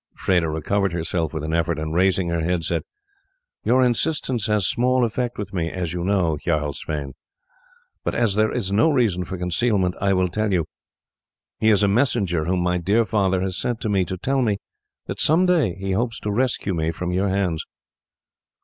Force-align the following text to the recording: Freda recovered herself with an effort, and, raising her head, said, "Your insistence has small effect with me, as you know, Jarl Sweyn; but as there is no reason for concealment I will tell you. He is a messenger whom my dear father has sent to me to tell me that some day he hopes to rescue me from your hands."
Freda 0.17 0.51
recovered 0.51 0.93
herself 0.93 1.31
with 1.31 1.43
an 1.43 1.53
effort, 1.53 1.77
and, 1.77 1.93
raising 1.93 2.29
her 2.29 2.41
head, 2.41 2.63
said, 2.63 2.81
"Your 3.63 3.83
insistence 3.83 4.47
has 4.47 4.67
small 4.67 5.05
effect 5.05 5.37
with 5.37 5.53
me, 5.53 5.69
as 5.69 5.93
you 5.93 6.03
know, 6.03 6.39
Jarl 6.43 6.73
Sweyn; 6.73 7.13
but 8.03 8.15
as 8.15 8.33
there 8.33 8.51
is 8.51 8.71
no 8.71 8.89
reason 8.89 9.25
for 9.25 9.37
concealment 9.37 9.93
I 10.01 10.13
will 10.13 10.27
tell 10.27 10.51
you. 10.51 10.65
He 11.59 11.69
is 11.69 11.83
a 11.83 11.87
messenger 11.87 12.45
whom 12.45 12.61
my 12.61 12.79
dear 12.79 13.05
father 13.05 13.41
has 13.41 13.59
sent 13.59 13.79
to 13.81 13.89
me 13.89 14.03
to 14.05 14.17
tell 14.17 14.41
me 14.41 14.57
that 15.05 15.21
some 15.21 15.45
day 15.45 15.75
he 15.75 15.91
hopes 15.91 16.19
to 16.21 16.31
rescue 16.31 16.73
me 16.73 16.89
from 16.89 17.11
your 17.11 17.29
hands." 17.29 17.63